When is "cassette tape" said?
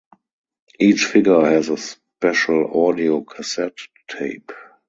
3.21-4.51